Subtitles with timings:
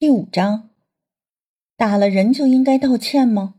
[0.00, 0.70] 第五章，
[1.76, 3.54] 打了人就应该道歉吗？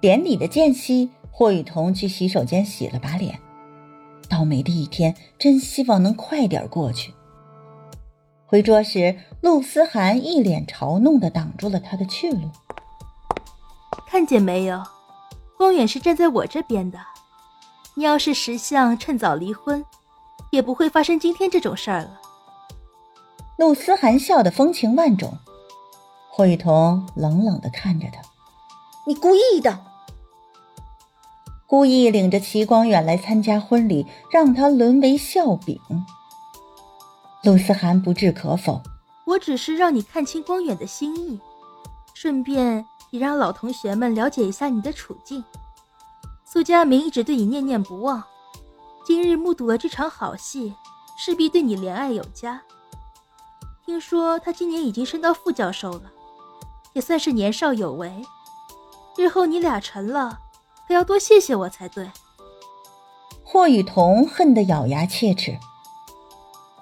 [0.00, 3.38] 典礼的间隙，霍雨桐去洗手间洗了把脸。
[4.30, 7.12] 倒霉的一天，真希望能快点过去。
[8.46, 12.50] 回桌时，陆思涵一脸嘲弄的挡住了他的去路。
[14.08, 14.82] 看见没有，
[15.58, 16.98] 光远是站在我这边的。
[17.92, 19.84] 你要是识相，趁早离婚，
[20.50, 22.22] 也不会发生今天这种事儿了。
[23.56, 25.38] 陆思涵笑得风情万种，
[26.28, 28.20] 霍雨桐冷冷的看着他
[29.08, 29.82] ：“你故意的，
[31.66, 35.80] 故意领着齐光远来参加婚礼，让他沦为笑柄。”
[37.44, 38.82] 陆思涵不置可否
[39.24, 41.40] ：“我只是让你看清光远的心意，
[42.12, 45.42] 顺便也让老同学们了解一下你的处境。
[46.44, 48.22] 苏佳明一直对你念念不忘，
[49.06, 50.74] 今日目睹了这场好戏，
[51.16, 52.60] 势必对你怜爱有加。”
[53.86, 56.10] 听说他今年已经升到副教授了，
[56.92, 58.20] 也算是年少有为。
[59.16, 60.40] 日后你俩成了，
[60.88, 62.10] 可要多谢谢我才对。
[63.44, 65.56] 霍雨桐恨得咬牙切齿：“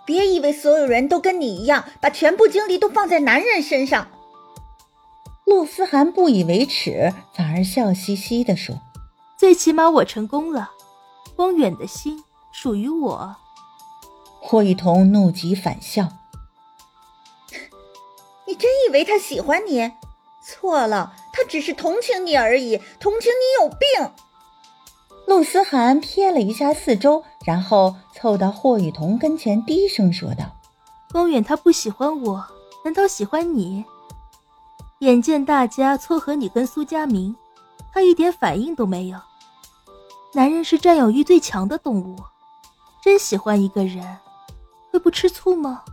[0.06, 4.08] 别以为所有人都跟你一样，把全部精力都放在男人身上。”
[5.44, 8.80] 陆思涵不以为耻，反而笑嘻嘻地说
[9.36, 10.70] ：“最起码我成功了，
[11.36, 13.36] 光远的心属于我。”
[14.40, 16.08] 霍雨桐怒极反笑。
[18.84, 19.92] 你以为他喜欢你？
[20.42, 24.12] 错了，他只是同情你而已，同情你有病。
[25.26, 30.44] 陆思涵瞥了一下四周，然后凑到霍雨桐跟前，低声说道
[31.12, 32.44] ：“光远他不喜欢我，
[32.84, 33.86] 难道喜欢你？
[34.98, 37.34] 眼见大家撮合你跟苏佳明，
[37.90, 39.18] 他一点反应都没有。
[40.34, 42.16] 男人是占有欲最强的动物，
[43.02, 44.18] 真喜欢一个人，
[44.92, 45.84] 会不吃醋吗？”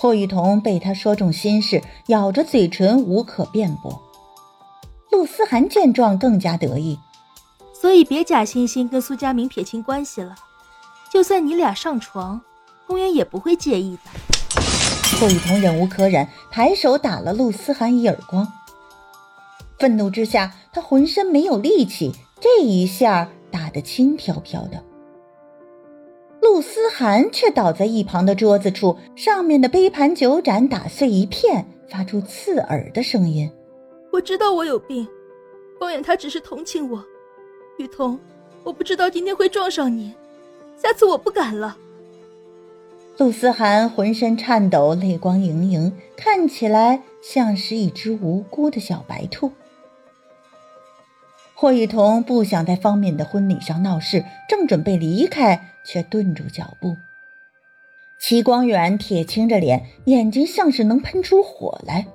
[0.00, 4.00] 霍雨桐被他说中心事，咬着嘴唇无可辩驳。
[5.10, 6.98] 陆思涵见状更加得意，
[7.78, 10.34] 所以别假惺惺跟苏佳明撇清关系了。
[11.12, 12.40] 就算你俩上床，
[12.86, 15.20] 公园也不会介意的。
[15.20, 18.50] 霍雨桐忍无可忍，抬手打了陆思涵一耳光。
[19.78, 22.10] 愤怒之下，他浑身没有力气，
[22.40, 24.82] 这一下打得轻飘飘的。
[26.40, 33.50] 陆思涵却倒在一旁的桌子处，上面的杯盘酒盏打碎一片，发出刺耳的声音。
[34.10, 35.06] 我知道我有病，
[35.78, 37.04] 光远他只是同情我。
[37.78, 38.18] 雨桐，
[38.64, 40.12] 我不知道今天会撞上你，
[40.76, 41.76] 下次我不敢了。
[43.18, 49.52] 陆思涵浑身颤抖，泪光盈盈，看起来像是一只无辜的小白兔。
[51.60, 55.74] 霍雨桐不想在方敏的婚礼上闹事，正准备离开。
[55.84, 56.96] 却顿住脚步。
[58.18, 62.06] 齐光远铁青着脸，眼睛像是能喷出火来。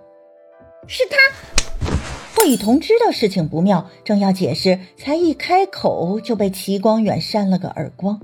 [0.88, 1.88] 是他。
[2.36, 8.20] 霍雨桐知道事情不妙，正要解释，才一开口就被齐光远扇了个耳光。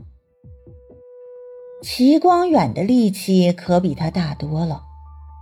[1.84, 4.82] 齐光远的力气可比他大多了，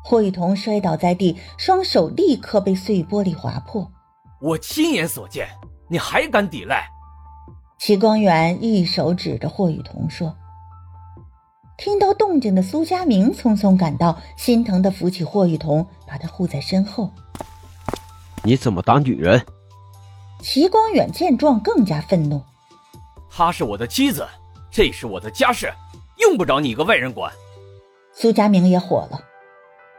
[0.04, 3.90] 霍雨桐摔倒在地，双手立刻被碎玻璃划破。
[4.42, 5.50] 我亲眼所见，
[5.90, 6.88] 你还敢抵赖？
[7.80, 10.36] 齐光远一手指着霍雨桐说
[11.78, 17.10] ：“听到动静的苏佳明匆匆赶到，心疼的扶起霍雨桐，把他护在身后。
[18.44, 19.44] 你怎么打女人？”
[20.42, 22.42] 齐光远见状更加愤怒
[23.30, 24.28] ：“她是我的妻子，
[24.70, 25.74] 这是我的家事，
[26.20, 27.32] 用不着你一个外人管。”
[28.14, 29.20] 苏佳明也火了：“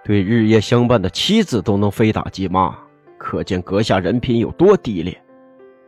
[0.04, 2.76] 对日夜相伴的妻子都能非打即骂，
[3.18, 5.22] 可见阁下人品有多低劣，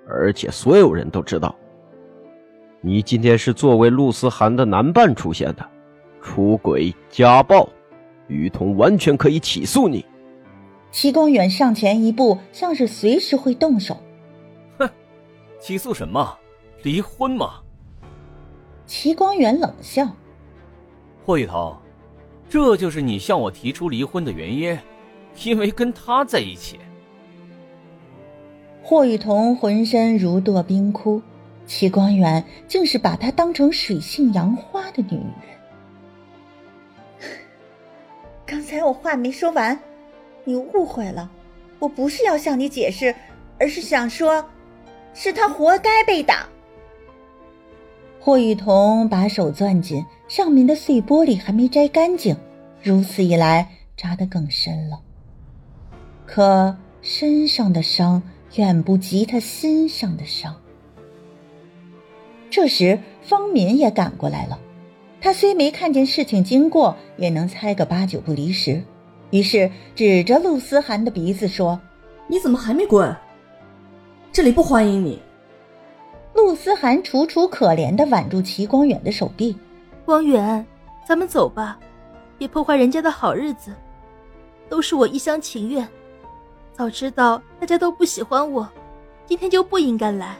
[0.06, 1.54] 而且所有人都知道。”
[2.84, 5.64] 你今天是作为陆思涵的男伴出现的，
[6.20, 7.68] 出轨家暴，
[8.26, 10.04] 雨桐完全可以起诉你。
[10.90, 13.96] 齐光远上前一步，像是随时会动手。
[14.78, 14.90] 哼，
[15.60, 16.36] 起诉什么？
[16.82, 17.60] 离婚吗？
[18.84, 20.08] 齐光远冷笑。
[21.24, 21.76] 霍雨桐，
[22.48, 24.76] 这就是你向我提出离婚的原因，
[25.44, 26.80] 因为跟他在一起。
[28.92, 31.22] 霍雨桐浑身如堕冰窟。
[31.64, 35.32] 齐光远竟是把她当成水性杨花的女人。
[38.44, 39.80] 刚才我话没说完，
[40.44, 41.30] 你误会了，
[41.78, 43.14] 我不是要向你解释，
[43.58, 44.44] 而是想说，
[45.14, 46.46] 是他活该被打。
[48.20, 52.36] 霍雨桐把手攥紧，上面的碎玻璃还没摘干净，
[52.82, 55.00] 如此一来扎得更深了。
[56.26, 58.22] 可身上的伤
[58.54, 60.54] 远不及他心上的伤。
[62.50, 64.58] 这时，方敏也赶过来了。
[65.20, 68.82] 他虽没看见事情经过，也能猜个八九不离十，
[69.30, 71.80] 于是指着陆思涵的鼻子说
[72.26, 73.14] ：“你怎么还没滚？
[74.32, 75.20] 这里不欢迎你。”
[76.34, 79.56] 陆思涵楚楚可怜的挽住齐光远的手臂
[80.04, 80.66] ：“光远，
[81.06, 81.78] 咱们走吧，
[82.36, 83.72] 别破坏人家的好日子。
[84.68, 85.86] 都是我一厢情愿，
[86.72, 88.68] 早知道大家都不喜欢我，
[89.26, 90.36] 今天就不应该来。”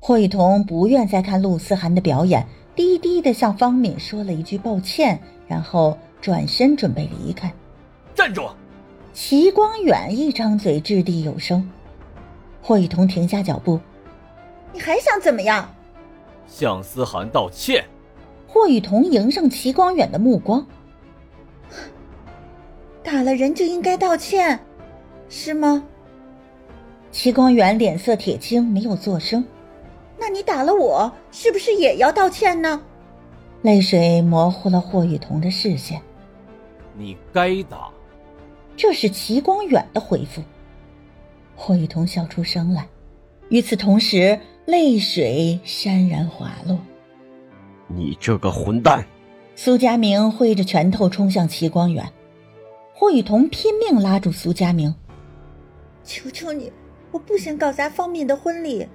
[0.00, 7.52] 霍雨桐不愿再看陆思涵的表演，低低的向方敏说了一句抱歉，然后转身准备离开。
[8.14, 8.48] 站住！
[9.12, 11.68] 齐光远一张嘴掷地有声。
[12.62, 13.80] 霍雨桐停下脚步。
[14.72, 15.68] 你还想怎么样？
[16.46, 17.84] 向思涵道歉。
[18.46, 20.64] 霍雨桐迎上齐光远的目光。
[23.02, 24.60] 打了人就应该道歉，
[25.28, 25.82] 是吗？
[27.10, 29.44] 齐光远脸色铁青，没有作声。
[30.18, 32.80] 那你打了我，是不是也要道歉呢？
[33.62, 36.00] 泪水模糊了霍雨桐的视线。
[36.96, 37.88] 你该打。
[38.76, 40.42] 这是齐光远的回复。
[41.54, 42.86] 霍雨桐笑出声来。
[43.48, 46.78] 与此同时，泪水潸然滑落。
[47.86, 49.06] 你这个混蛋！
[49.54, 52.12] 苏佳明挥着拳头冲向齐光远。
[52.92, 54.94] 霍雨桐拼命拉住苏佳明
[56.06, 56.72] ：“求求你，
[57.10, 58.86] 我不想搞砸方敏的婚礼。”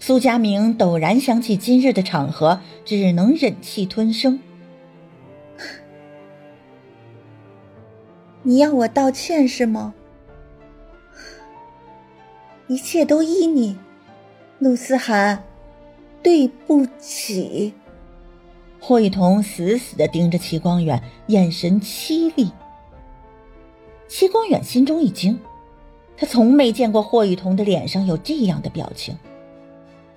[0.00, 4.40] 苏佳明陡然想起今日的场合，只能忍气吞声。
[8.42, 9.94] 你要我道歉是吗？
[12.66, 13.76] 一切都依你，
[14.58, 15.44] 陆思涵，
[16.22, 17.74] 对不起。
[18.80, 22.50] 霍雨桐死死的盯着齐光远，眼神凄厉。
[24.08, 25.38] 齐光远心中一惊，
[26.20, 29.16] 他从没见过霍雨桐的脸上有这样的表情。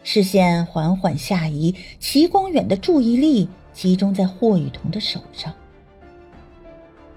[0.04, 5.54] 视线缓缓下移，齐光远的注意力集中在霍雨桐的手上，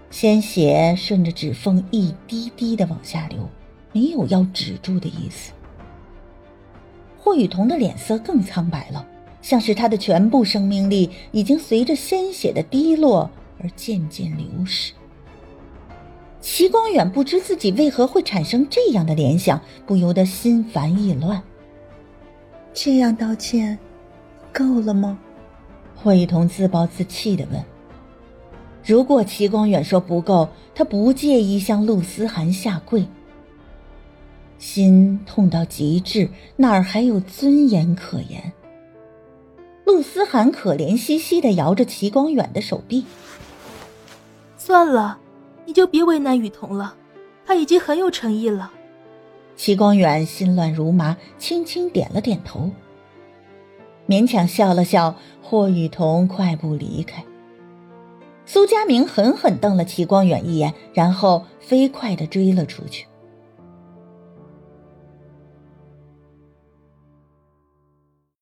[0.09, 3.49] 鲜血顺着指缝一滴滴的往下流，
[3.91, 5.51] 没有要止住的意思。
[7.19, 9.05] 霍雨桐的脸色更苍白了，
[9.43, 13.29] 像是他的全部生命力已经随着鲜血的滴落
[13.61, 14.93] 而渐渐流失。
[16.49, 21.43] 齐光远不知自己为何会产生这样的联想，不由得心烦意乱。
[22.73, 23.77] 这样道歉，
[24.53, 25.19] 够了吗？
[25.97, 27.61] 霍雨桐自暴自弃的问。
[28.85, 33.05] 如果齐光远说不够，他不介意向陆思涵下跪。
[34.57, 38.53] 心痛到极致，哪儿还有尊严可言？
[39.85, 43.05] 陆思涵可怜兮兮的摇着齐光远的手臂。
[44.57, 45.19] 算了，
[45.67, 46.97] 你就别为难雨桐了，
[47.45, 48.73] 他已经很有诚意了。
[49.57, 52.71] 齐光远心乱如麻，轻轻点了点头，
[54.07, 55.15] 勉强笑了笑。
[55.43, 57.25] 霍雨桐快步离开。
[58.47, 63.07] 苏佳明狠狠瞪了齐光远一眼，然后飞快的追了出去。